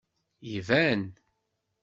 [0.55, 0.99] Iban!